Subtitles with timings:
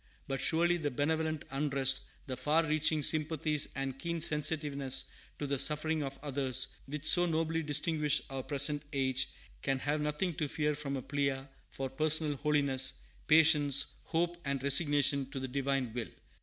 [0.27, 6.01] But surely the benevolent unrest, the far reaching sympathies and keen sensitiveness to the suffering
[6.03, 9.29] of others, which so nobly distinguish our present age,
[9.61, 15.29] can have nothing to fear from a plea for personal holiness, patience, hope, and resignation
[15.29, 16.09] to the Divine will.